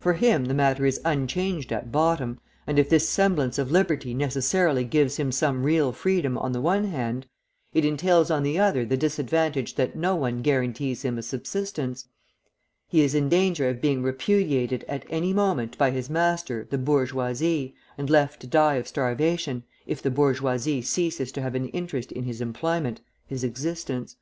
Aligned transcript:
For 0.00 0.14
him 0.14 0.46
the 0.46 0.54
matter 0.54 0.86
is 0.86 0.98
unchanged 1.04 1.74
at 1.74 1.92
bottom, 1.92 2.40
and 2.66 2.78
if 2.78 2.88
this 2.88 3.06
semblance 3.06 3.58
of 3.58 3.70
liberty 3.70 4.14
necessarily 4.14 4.82
gives 4.82 5.16
him 5.18 5.30
some 5.30 5.62
real 5.64 5.92
freedom 5.92 6.38
on 6.38 6.52
the 6.52 6.60
one 6.62 6.84
hand, 6.84 7.26
it 7.74 7.84
entails 7.84 8.30
on 8.30 8.44
the 8.44 8.58
other 8.58 8.86
the 8.86 8.96
disadvantage 8.96 9.74
that 9.74 9.94
no 9.94 10.16
one 10.16 10.40
guarantees 10.40 11.02
him 11.04 11.18
a 11.18 11.22
subsistence, 11.22 12.06
he 12.88 13.02
is 13.02 13.14
in 13.14 13.28
danger 13.28 13.68
of 13.68 13.82
being 13.82 14.02
repudiated 14.02 14.86
at 14.88 15.04
any 15.10 15.34
moment 15.34 15.76
by 15.76 15.90
his 15.90 16.08
master, 16.08 16.66
the 16.70 16.78
bourgeoisie, 16.78 17.74
and 17.98 18.08
left 18.08 18.40
to 18.40 18.46
die 18.46 18.76
of 18.76 18.88
starvation, 18.88 19.64
if 19.86 20.00
the 20.00 20.10
bourgeoisie 20.10 20.80
ceases 20.80 21.30
to 21.30 21.42
have 21.42 21.54
an 21.54 21.68
interest 21.68 22.10
in 22.10 22.24
his 22.24 22.40
employment, 22.40 23.02
his 23.26 23.44
existence. 23.44 24.16